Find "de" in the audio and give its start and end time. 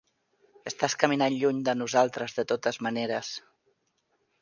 1.69-1.77, 2.41-2.49